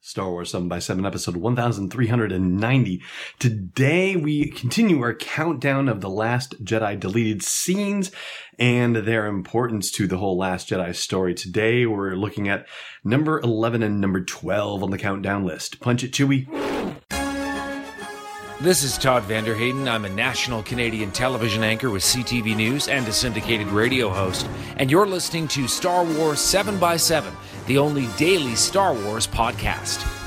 Star 0.00 0.30
Wars 0.30 0.52
7 0.52 0.68
by 0.68 0.78
7 0.78 1.04
episode 1.04 1.36
1390. 1.36 3.02
Today 3.40 4.14
we 4.14 4.48
continue 4.50 5.02
our 5.02 5.12
countdown 5.12 5.88
of 5.88 6.00
the 6.00 6.08
Last 6.08 6.64
Jedi 6.64 6.98
deleted 6.98 7.42
scenes 7.42 8.12
and 8.60 8.94
their 8.94 9.26
importance 9.26 9.90
to 9.90 10.06
the 10.06 10.18
whole 10.18 10.38
Last 10.38 10.68
Jedi 10.68 10.94
story. 10.94 11.34
Today 11.34 11.84
we're 11.84 12.14
looking 12.14 12.48
at 12.48 12.66
number 13.02 13.40
11 13.40 13.82
and 13.82 14.00
number 14.00 14.22
12 14.22 14.84
on 14.84 14.90
the 14.90 14.98
countdown 14.98 15.44
list. 15.44 15.80
Punch 15.80 16.04
it, 16.04 16.12
Chewie. 16.12 16.46
This 18.60 18.82
is 18.82 18.98
Todd 18.98 19.22
van 19.22 19.44
der 19.44 19.54
Heyden. 19.54 19.86
I'm 19.86 20.04
a 20.04 20.08
national 20.08 20.64
Canadian 20.64 21.12
television 21.12 21.62
anchor 21.62 21.90
with 21.90 22.02
CTV 22.02 22.56
News 22.56 22.88
and 22.88 23.06
a 23.06 23.12
syndicated 23.12 23.68
radio 23.68 24.08
host. 24.08 24.48
And 24.78 24.90
you're 24.90 25.06
listening 25.06 25.46
to 25.48 25.68
Star 25.68 26.04
Wars 26.04 26.40
7 26.40 26.76
by 26.76 26.96
7 26.96 27.32
the 27.68 27.78
only 27.78 28.08
daily 28.16 28.56
Star 28.56 28.94
Wars 28.94 29.28
podcast. 29.28 30.17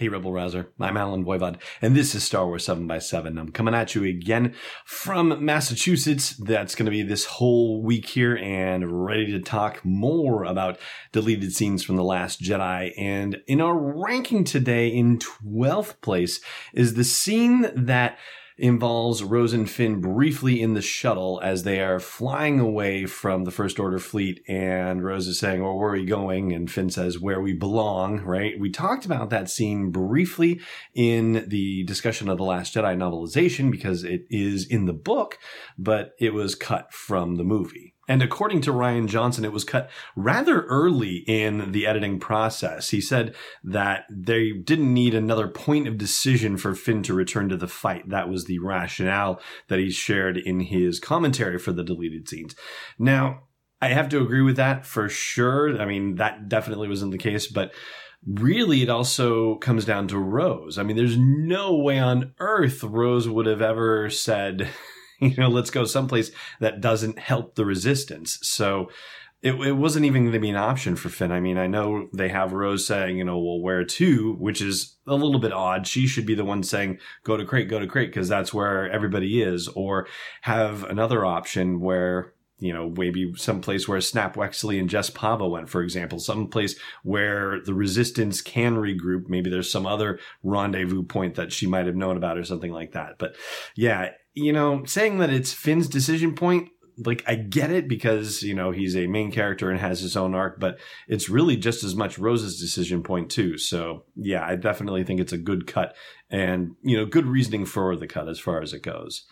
Hey, 0.00 0.08
Rebel 0.08 0.32
Rouser. 0.32 0.72
I'm 0.80 0.96
Allen 0.96 1.26
Voivod, 1.26 1.60
and 1.82 1.94
this 1.94 2.14
is 2.14 2.24
Star 2.24 2.46
Wars 2.46 2.64
7 2.64 2.86
by 2.86 3.00
7 3.00 3.36
I'm 3.36 3.52
coming 3.52 3.74
at 3.74 3.94
you 3.94 4.02
again 4.04 4.54
from 4.86 5.44
Massachusetts. 5.44 6.30
That's 6.38 6.74
going 6.74 6.86
to 6.86 6.90
be 6.90 7.02
this 7.02 7.26
whole 7.26 7.82
week 7.82 8.06
here 8.06 8.34
and 8.34 9.04
ready 9.04 9.30
to 9.30 9.40
talk 9.40 9.84
more 9.84 10.44
about 10.44 10.78
deleted 11.12 11.52
scenes 11.52 11.84
from 11.84 11.96
The 11.96 12.02
Last 12.02 12.40
Jedi. 12.40 12.92
And 12.96 13.42
in 13.46 13.60
our 13.60 13.76
ranking 13.76 14.44
today, 14.44 14.88
in 14.88 15.18
12th 15.18 16.00
place, 16.00 16.40
is 16.72 16.94
the 16.94 17.04
scene 17.04 17.70
that 17.76 18.18
involves 18.60 19.24
Rose 19.24 19.52
and 19.52 19.68
Finn 19.68 20.00
briefly 20.00 20.60
in 20.60 20.74
the 20.74 20.82
shuttle 20.82 21.40
as 21.42 21.62
they 21.62 21.80
are 21.80 21.98
flying 21.98 22.60
away 22.60 23.06
from 23.06 23.44
the 23.44 23.50
First 23.50 23.80
Order 23.80 23.98
fleet. 23.98 24.42
And 24.46 25.02
Rose 25.02 25.26
is 25.26 25.38
saying, 25.38 25.62
Well, 25.62 25.76
where 25.76 25.90
are 25.90 25.92
we 25.92 26.04
going? 26.04 26.52
And 26.52 26.70
Finn 26.70 26.90
says, 26.90 27.18
Where 27.18 27.40
we 27.40 27.54
belong, 27.54 28.20
right? 28.20 28.58
We 28.58 28.70
talked 28.70 29.04
about 29.04 29.30
that 29.30 29.48
scene 29.48 29.90
briefly 29.90 30.60
in 30.94 31.46
the 31.48 31.84
discussion 31.84 32.28
of 32.28 32.38
The 32.38 32.44
Last 32.44 32.74
Jedi 32.74 32.96
novelization 32.96 33.70
because 33.70 34.04
it 34.04 34.22
is 34.28 34.66
in 34.66 34.84
the 34.84 34.92
book, 34.92 35.38
but 35.78 36.12
it 36.20 36.34
was 36.34 36.54
cut 36.54 36.92
from 36.92 37.36
the 37.36 37.44
movie. 37.44 37.94
And 38.08 38.22
according 38.22 38.62
to 38.62 38.72
Rian 38.72 39.06
Johnson, 39.06 39.44
it 39.44 39.52
was 39.52 39.62
cut 39.62 39.88
rather 40.16 40.62
early 40.62 41.24
in 41.28 41.70
the 41.70 41.86
editing 41.86 42.18
process. 42.18 42.90
He 42.90 43.00
said 43.00 43.36
that 43.62 44.04
they 44.10 44.50
didn't 44.52 44.92
need 44.92 45.14
another 45.14 45.46
point 45.46 45.86
of 45.86 45.98
decision 45.98 46.56
for 46.56 46.74
Finn 46.74 47.02
to 47.04 47.14
return 47.14 47.48
to 47.50 47.56
the 47.56 47.68
fight. 47.68 48.08
That 48.08 48.28
was 48.28 48.46
the 48.46 48.58
rationale 48.58 49.40
that 49.68 49.78
he 49.78 49.90
shared 49.90 50.36
in 50.36 50.60
his 50.60 50.98
commentary 50.98 51.58
for 51.58 51.72
the 51.72 51.84
deleted 51.84 52.28
scenes. 52.28 52.56
Now, 52.98 53.44
I 53.80 53.88
have 53.88 54.08
to 54.10 54.20
agree 54.20 54.42
with 54.42 54.56
that 54.56 54.84
for 54.84 55.08
sure. 55.08 55.80
I 55.80 55.86
mean, 55.86 56.16
that 56.16 56.48
definitely 56.48 56.88
wasn't 56.88 57.12
the 57.12 57.18
case, 57.18 57.46
but 57.46 57.72
really 58.26 58.82
it 58.82 58.90
also 58.90 59.56
comes 59.56 59.84
down 59.84 60.08
to 60.08 60.18
Rose. 60.18 60.78
I 60.78 60.82
mean, 60.82 60.96
there's 60.96 61.16
no 61.16 61.76
way 61.76 61.98
on 61.98 62.34
earth 62.38 62.82
Rose 62.82 63.28
would 63.28 63.46
have 63.46 63.62
ever 63.62 64.10
said, 64.10 64.68
you 65.30 65.36
know, 65.36 65.48
let's 65.48 65.70
go 65.70 65.84
someplace 65.84 66.30
that 66.60 66.80
doesn't 66.80 67.18
help 67.18 67.54
the 67.54 67.64
resistance. 67.64 68.38
So 68.42 68.90
it, 69.42 69.54
it 69.54 69.72
wasn't 69.72 70.04
even 70.04 70.22
going 70.22 70.34
to 70.34 70.38
be 70.38 70.50
an 70.50 70.56
option 70.56 70.96
for 70.96 71.08
Finn. 71.08 71.32
I 71.32 71.40
mean, 71.40 71.56
I 71.56 71.66
know 71.66 72.08
they 72.12 72.28
have 72.28 72.52
Rose 72.52 72.86
saying, 72.86 73.16
you 73.16 73.24
know, 73.24 73.38
well, 73.38 73.60
where 73.60 73.84
to, 73.84 74.34
which 74.34 74.60
is 74.60 74.96
a 75.06 75.14
little 75.14 75.40
bit 75.40 75.52
odd. 75.52 75.86
She 75.86 76.06
should 76.06 76.26
be 76.26 76.34
the 76.34 76.44
one 76.44 76.62
saying, 76.62 76.98
go 77.24 77.36
to 77.36 77.44
Crait, 77.44 77.68
go 77.68 77.78
to 77.78 77.86
Crait, 77.86 78.10
because 78.10 78.28
that's 78.28 78.52
where 78.52 78.90
everybody 78.90 79.40
is. 79.42 79.68
Or 79.68 80.06
have 80.42 80.84
another 80.84 81.24
option 81.24 81.80
where, 81.80 82.34
you 82.60 82.72
know, 82.72 82.90
maybe 82.90 83.32
someplace 83.36 83.88
where 83.88 84.00
Snap 84.00 84.36
Wexley 84.36 84.78
and 84.78 84.88
Jess 84.88 85.10
Pava 85.10 85.50
went, 85.50 85.68
for 85.68 85.82
example, 85.82 86.18
someplace 86.18 86.78
where 87.02 87.60
the 87.64 87.74
resistance 87.74 88.42
can 88.42 88.76
regroup. 88.76 89.28
Maybe 89.28 89.50
there's 89.50 89.72
some 89.72 89.86
other 89.86 90.20
rendezvous 90.42 91.02
point 91.02 91.34
that 91.36 91.52
she 91.52 91.66
might 91.66 91.86
have 91.86 91.96
known 91.96 92.16
about 92.16 92.38
or 92.38 92.44
something 92.44 92.72
like 92.72 92.92
that. 92.92 93.18
But 93.18 93.34
yeah, 93.74 94.10
you 94.34 94.52
know, 94.52 94.84
saying 94.84 95.18
that 95.18 95.30
it's 95.30 95.52
Finn's 95.52 95.88
decision 95.88 96.34
point, 96.34 96.68
like 96.98 97.24
I 97.26 97.34
get 97.34 97.70
it 97.70 97.88
because, 97.88 98.42
you 98.42 98.54
know, 98.54 98.72
he's 98.72 98.94
a 98.94 99.06
main 99.06 99.32
character 99.32 99.70
and 99.70 99.80
has 99.80 100.00
his 100.00 100.16
own 100.16 100.34
arc, 100.34 100.60
but 100.60 100.78
it's 101.08 101.30
really 101.30 101.56
just 101.56 101.82
as 101.82 101.96
much 101.96 102.18
Rose's 102.18 102.60
decision 102.60 103.02
point 103.02 103.30
too. 103.30 103.56
So 103.56 104.04
yeah, 104.16 104.44
I 104.44 104.56
definitely 104.56 105.04
think 105.04 105.18
it's 105.18 105.32
a 105.32 105.38
good 105.38 105.66
cut 105.66 105.94
and, 106.28 106.72
you 106.82 106.98
know, 106.98 107.06
good 107.06 107.26
reasoning 107.26 107.64
for 107.64 107.96
the 107.96 108.06
cut 108.06 108.28
as 108.28 108.38
far 108.38 108.60
as 108.60 108.74
it 108.74 108.82
goes. 108.82 109.24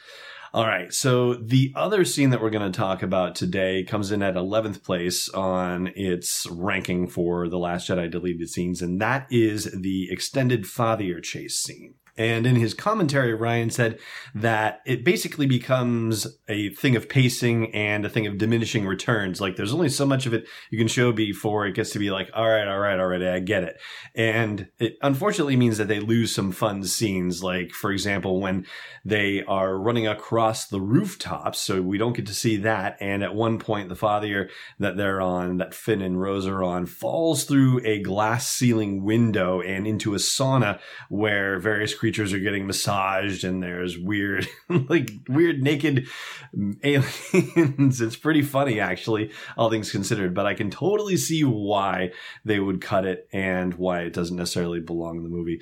All 0.54 0.66
right. 0.66 0.92
So 0.92 1.34
the 1.34 1.72
other 1.76 2.04
scene 2.04 2.30
that 2.30 2.40
we're 2.40 2.50
going 2.50 2.70
to 2.70 2.76
talk 2.76 3.02
about 3.02 3.34
today 3.34 3.84
comes 3.84 4.10
in 4.10 4.22
at 4.22 4.34
11th 4.34 4.82
place 4.82 5.28
on 5.28 5.90
its 5.94 6.46
ranking 6.50 7.06
for 7.06 7.48
the 7.48 7.58
Last 7.58 7.88
Jedi 7.88 8.10
deleted 8.10 8.48
scenes, 8.48 8.80
and 8.80 9.00
that 9.00 9.26
is 9.30 9.64
the 9.78 10.08
extended 10.10 10.64
fathier 10.64 11.22
chase 11.22 11.58
scene. 11.58 11.94
And 12.18 12.46
in 12.46 12.56
his 12.56 12.74
commentary, 12.74 13.36
Rian 13.36 13.72
said 13.72 13.98
that 14.34 14.80
it 14.84 15.04
basically 15.04 15.46
becomes 15.46 16.26
a 16.48 16.70
thing 16.70 16.96
of 16.96 17.08
pacing 17.08 17.74
and 17.74 18.04
a 18.04 18.08
thing 18.08 18.26
of 18.26 18.38
diminishing 18.38 18.86
returns. 18.86 19.40
Like 19.40 19.56
there's 19.56 19.72
only 19.72 19.88
so 19.88 20.04
much 20.04 20.26
of 20.26 20.34
it 20.34 20.46
you 20.70 20.78
can 20.78 20.88
show 20.88 21.12
before 21.12 21.66
it 21.66 21.74
gets 21.74 21.90
to 21.90 21.98
be 21.98 22.10
like, 22.10 22.28
all 22.34 22.48
right, 22.48 22.66
all 22.66 22.78
right, 22.78 22.96
right, 22.96 23.22
I 23.22 23.38
get 23.40 23.62
it. 23.62 23.80
And 24.14 24.68
it 24.78 24.96
unfortunately 25.02 25.56
means 25.56 25.78
that 25.78 25.88
they 25.88 26.00
lose 26.00 26.34
some 26.34 26.52
fun 26.52 26.84
scenes. 26.84 27.42
Like, 27.42 27.70
for 27.70 27.92
example, 27.92 28.40
when 28.40 28.66
they 29.04 29.42
are 29.44 29.78
running 29.78 30.06
across 30.06 30.66
the 30.66 30.80
rooftops. 30.80 31.58
So 31.58 31.80
we 31.80 31.98
don't 31.98 32.16
get 32.16 32.26
to 32.26 32.34
see 32.34 32.56
that. 32.58 32.96
And 33.00 33.22
at 33.22 33.34
one 33.34 33.58
point, 33.58 33.88
the 33.88 33.94
fathier 33.94 34.48
that 34.78 34.96
they're 34.96 35.20
on, 35.20 35.58
that 35.58 35.74
Finn 35.74 36.02
and 36.02 36.20
Rose 36.20 36.46
are 36.46 36.62
on, 36.62 36.86
falls 36.86 37.44
through 37.44 37.80
a 37.84 38.00
glass 38.00 38.48
ceiling 38.48 39.04
window 39.04 39.60
and 39.60 39.86
into 39.86 40.14
a 40.14 40.18
sauna 40.18 40.78
where 41.08 41.58
various 41.58 41.94
creatures 41.94 42.07
creatures 42.08 42.32
are 42.32 42.38
getting 42.38 42.66
massaged 42.66 43.44
and 43.44 43.62
there's 43.62 43.98
weird 43.98 44.48
like 44.88 45.10
weird 45.28 45.62
naked 45.62 46.08
aliens. 46.82 48.00
It's 48.08 48.16
pretty 48.16 48.40
funny 48.40 48.80
actually 48.80 49.30
all 49.58 49.68
things 49.68 49.92
considered 49.92 50.32
but 50.32 50.46
i 50.46 50.54
can 50.54 50.70
totally 50.70 51.18
see 51.18 51.42
why 51.42 52.12
they 52.46 52.60
would 52.60 52.80
cut 52.80 53.04
it 53.04 53.28
and 53.30 53.74
why 53.74 54.00
it 54.00 54.14
doesn't 54.14 54.36
necessarily 54.36 54.80
belong 54.80 55.18
in 55.18 55.22
the 55.22 55.28
movie. 55.28 55.60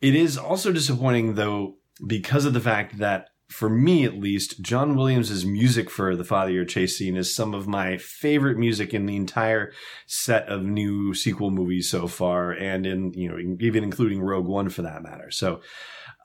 It 0.00 0.14
is 0.14 0.38
also 0.38 0.70
disappointing 0.70 1.34
though 1.34 1.78
because 2.06 2.44
of 2.44 2.52
the 2.52 2.60
fact 2.60 2.98
that 2.98 3.30
for 3.48 3.70
me 3.70 4.04
at 4.04 4.18
least, 4.18 4.60
John 4.60 4.94
Williams' 4.94 5.44
music 5.44 5.90
for 5.90 6.14
the 6.14 6.24
Fathier 6.24 6.68
Chase 6.68 6.98
scene 6.98 7.16
is 7.16 7.34
some 7.34 7.54
of 7.54 7.66
my 7.66 7.96
favorite 7.96 8.58
music 8.58 8.92
in 8.92 9.06
the 9.06 9.16
entire 9.16 9.72
set 10.06 10.48
of 10.48 10.62
new 10.62 11.14
sequel 11.14 11.50
movies 11.50 11.90
so 11.90 12.06
far, 12.06 12.52
and 12.52 12.86
in 12.86 13.12
you 13.14 13.28
know 13.28 13.56
even 13.60 13.82
including 13.84 14.20
Rogue 14.20 14.46
One 14.46 14.68
for 14.68 14.82
that 14.82 15.02
matter. 15.02 15.30
So 15.30 15.60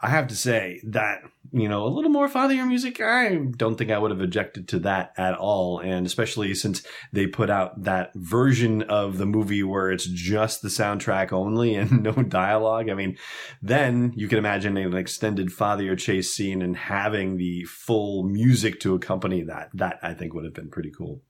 I 0.04 0.10
have 0.10 0.28
to 0.28 0.36
say 0.36 0.82
that, 0.84 1.22
you 1.54 1.70
know, 1.70 1.86
a 1.86 1.88
little 1.88 2.12
more 2.12 2.28
Fathier 2.28 2.68
music, 2.68 3.00
I 3.00 3.38
don't 3.56 3.78
think 3.78 3.90
I 3.90 3.98
would 3.98 4.12
have 4.12 4.20
objected 4.20 4.68
to 4.68 4.80
that 4.80 5.14
at 5.16 5.36
all. 5.36 5.80
And 5.80 6.06
especially 6.06 6.54
since 6.56 6.84
they 7.14 7.26
put 7.26 7.50
out 7.50 7.84
that 7.84 8.12
version 8.14 8.82
of 8.84 9.18
the 9.18 9.26
movie 9.26 9.64
where 9.64 9.92
it's 9.92 10.06
just 10.06 10.62
the 10.62 10.68
soundtrack 10.68 11.32
only 11.32 11.76
and 11.76 12.04
no 12.04 12.12
dialogue. 12.12 12.90
I 12.90 12.96
mean, 12.96 13.18
then 13.62 14.12
you 14.18 14.28
can 14.28 14.40
imagine 14.40 14.76
an 14.76 14.94
extended 14.94 15.48
Fathier 15.48 15.98
chase 15.98 16.34
scene 16.34 16.62
and 16.62 16.76
having 17.14 17.38
the 17.38 17.64
full 17.66 18.24
music 18.24 18.80
to 18.80 18.96
accompany 18.96 19.44
that. 19.44 19.70
That 19.76 20.00
I 20.02 20.16
think 20.16 20.34
would 20.34 20.46
have 20.46 20.54
been 20.56 20.72
pretty 20.72 20.90
cool. 20.90 21.22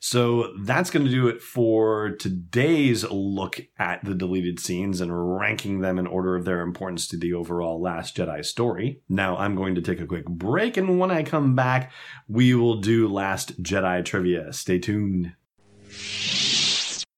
So 0.00 0.52
that's 0.62 0.90
going 0.90 1.06
to 1.06 1.12
do 1.12 1.28
it 1.28 1.40
for 1.40 2.10
today's 2.18 3.08
look 3.08 3.60
at 3.78 4.04
the 4.04 4.14
deleted 4.14 4.58
scenes 4.58 5.00
and 5.00 5.38
ranking 5.38 5.80
them 5.80 6.00
in 6.00 6.08
order 6.08 6.34
of 6.34 6.44
their 6.44 6.62
importance 6.62 7.06
to 7.08 7.16
the 7.16 7.32
overall 7.34 7.80
Last 7.80 8.16
Jedi 8.16 8.44
story. 8.44 9.02
Now 9.08 9.36
I'm 9.36 9.54
going 9.54 9.76
to 9.76 9.82
take 9.82 10.00
a 10.00 10.06
quick 10.06 10.26
break, 10.26 10.76
and 10.76 10.98
when 10.98 11.12
I 11.12 11.22
come 11.22 11.54
back, 11.54 11.92
we 12.26 12.54
will 12.54 12.80
do 12.80 13.06
Last 13.06 13.62
Jedi 13.62 14.04
trivia. 14.04 14.52
Stay 14.52 14.80
tuned. 14.80 15.34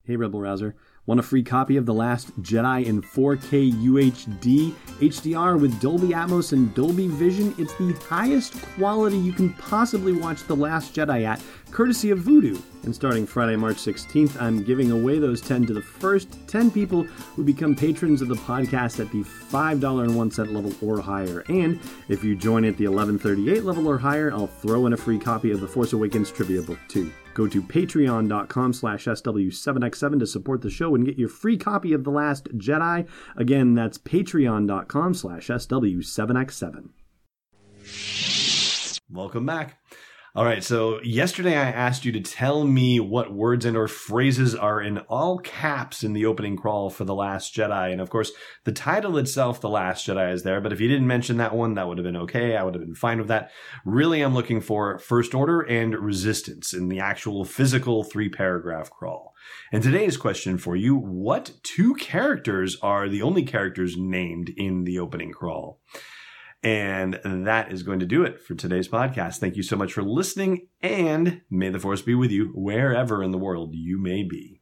Hey, 0.05 0.17
Rebel 0.17 0.41
Rouser. 0.41 0.77
Want 1.05 1.19
a 1.19 1.23
free 1.25 1.43
copy 1.43 1.77
of 1.77 1.85
The 1.85 1.93
Last 1.93 2.41
Jedi 2.43 2.87
in 2.87 3.03
4K 3.03 3.73
UHD 3.73 4.73
HDR 5.01 5.61
with 5.61 5.81
Dolby 5.81 6.11
Atmos 6.11 6.53
and 6.53 6.73
Dolby 6.77 7.09
Vision? 7.09 7.53
It's 7.59 7.75
the 7.75 7.93
highest 8.09 8.63
quality 8.77 9.19
you 9.19 9.33
can 9.33 9.53
possibly 9.55 10.13
watch 10.13 10.45
The 10.45 10.55
Last 10.55 10.95
Jedi 10.95 11.25
at, 11.25 11.43
courtesy 11.73 12.11
of 12.11 12.21
Vudu. 12.21 12.61
And 12.85 12.95
starting 12.95 13.27
Friday, 13.27 13.57
March 13.57 13.77
16th, 13.77 14.41
I'm 14.41 14.63
giving 14.63 14.91
away 14.91 15.19
those 15.19 15.41
10 15.41 15.67
to 15.67 15.73
the 15.73 15.83
first 15.83 16.37
10 16.49 16.71
people 16.71 17.05
who 17.05 17.45
become 17.45 17.75
patrons 17.75 18.23
of 18.23 18.29
the 18.29 18.35
podcast 18.35 19.01
at 19.01 19.11
the 19.11 19.23
$5.01 19.23 20.53
level 20.53 20.73
or 20.87 21.01
higher. 21.01 21.41
And 21.49 21.81
if 22.09 22.23
you 22.23 22.37
join 22.37 22.65
at 22.65 22.77
the 22.77 22.89
1138 22.89 23.65
level 23.65 23.89
or 23.89 23.99
higher, 23.99 24.33
I'll 24.33 24.47
throw 24.47 24.87
in 24.87 24.93
a 24.93 24.97
free 24.97 25.19
copy 25.19 25.51
of 25.51 25.61
the 25.61 25.69
Force 25.69 25.93
Awakens 25.93 26.31
trivia 26.31 26.63
book 26.63 26.79
too. 26.89 27.11
Go 27.35 27.47
to 27.47 27.63
patreon.com 27.63 28.73
slash 28.73 29.07
SW7X7 29.07 30.19
to 30.19 30.27
support 30.27 30.61
the 30.61 30.71
show 30.71 30.95
and 30.95 31.07
get 31.07 31.19
your 31.19 31.29
free 31.29 31.57
copy 31.57 31.93
of 31.93 32.05
The 32.05 32.11
Last 32.11 32.45
Jedi. 32.59 33.09
Again, 33.37 33.75
that's 33.75 33.97
patreon.com 33.99 35.15
slash 35.15 35.49
SW7X7. 35.49 36.91
Welcome 39.11 39.47
back. 39.47 39.82
All 40.35 40.47
right, 40.47 40.65
so 40.65 40.99
yesterday 41.03 41.59
I 41.59 41.69
asked 41.71 42.07
you 42.07 42.13
to 42.13 42.21
tell 42.23 42.65
me 42.65 42.99
what 42.99 43.35
words 43.35 43.67
and 43.67 43.77
or 43.77 43.87
phrases 43.87 44.55
are 44.55 44.81
in 44.81 44.97
all 45.01 45.37
caps 45.37 46.03
in 46.03 46.15
the 46.15 46.25
opening 46.25 46.57
crawl 46.57 46.89
for 46.89 47.05
The 47.05 47.15
Last 47.15 47.55
Jedi. 47.55 47.93
And 47.93 48.01
of 48.01 48.09
course, 48.09 48.33
the 48.65 48.73
title 48.73 49.19
itself, 49.19 49.61
The 49.61 49.69
Last 49.69 50.07
Jedi, 50.07 50.33
is 50.33 50.43
there, 50.43 50.63
but 50.63 50.73
if 50.73 50.81
you 50.81 50.89
didn't 50.89 51.07
mention 51.07 51.37
that 51.37 51.55
one, 51.55 51.75
that 51.75 51.87
would 51.87 51.99
have 51.99 52.07
been 52.07 52.17
okay. 52.17 52.57
I 52.57 52.63
would 52.63 52.73
have 52.73 52.83
been 52.83 52.95
fine 52.95 53.19
with 53.19 53.29
that. 53.29 53.51
Really, 53.85 54.23
I'm 54.23 54.33
looking 54.33 54.63
for 54.63 54.99
First 54.99 55.35
Order 55.35 55.61
and 55.61 55.95
Resistance 55.95 56.73
in 56.73 56.89
the 56.89 57.01
actual 57.01 57.45
physical 57.45 58.03
three 58.03 58.31
paragraph 58.31 58.91
crawl. 58.91 59.35
And 59.71 59.83
today's 59.83 60.17
question 60.17 60.57
for 60.57 60.77
you, 60.77 60.97
what 60.97 61.53
two 61.63 61.93
characters 61.97 62.79
are 62.81 63.07
the 63.07 63.21
only 63.21 63.43
characters 63.43 63.99
named 63.99 64.51
in 64.57 64.85
the 64.85 64.99
opening 64.99 65.33
crawl? 65.33 65.79
And 66.63 67.19
that 67.25 67.73
is 67.73 67.83
going 67.83 67.99
to 68.01 68.07
do 68.07 68.23
it 68.23 68.41
for 68.41 68.55
today's 68.55 68.89
podcast. 68.89 69.39
Thank 69.39 69.57
you 69.57 69.65
so 69.65 69.77
much 69.77 69.93
for 69.93 70.03
listening, 70.03 70.69
and 70.81 71.41
may 71.51 71.71
the 71.71 71.81
force 71.81 72.03
be 72.03 72.15
with 72.15 72.31
you 72.31 72.53
wherever 72.55 73.23
in 73.23 73.33
the 73.33 73.39
world 73.39 73.75
you 73.75 73.99
may 73.99 74.23
be. 74.23 74.61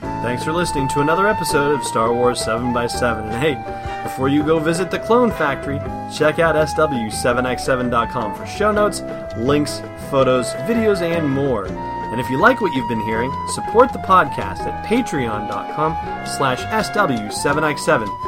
Thanks 0.00 0.44
for 0.44 0.52
listening 0.52 0.88
to 0.88 1.00
another 1.00 1.26
episode 1.26 1.78
of 1.78 1.84
Star 1.84 2.12
Wars 2.12 2.40
7x7. 2.40 3.30
And 3.30 3.34
hey, 3.34 4.02
before 4.02 4.28
you 4.28 4.42
go 4.42 4.58
visit 4.58 4.90
the 4.90 4.98
Clone 4.98 5.30
Factory, 5.30 5.78
check 6.14 6.38
out 6.38 6.54
SW7x7.com 6.54 8.34
for 8.34 8.44
show 8.44 8.72
notes, 8.72 9.00
links, 9.38 9.80
photos, 10.10 10.52
videos, 10.66 11.02
and 11.02 11.26
more. 11.30 11.66
And 11.66 12.20
if 12.20 12.28
you 12.28 12.38
like 12.40 12.60
what 12.60 12.74
you've 12.74 12.88
been 12.88 13.02
hearing, 13.02 13.30
support 13.54 13.92
the 13.92 14.00
podcast 14.00 14.60
at 14.60 14.84
patreon.com 14.86 16.26
slash 16.26 16.60
SW7x7. 16.62 18.27